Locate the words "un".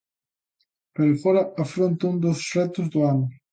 2.11-2.17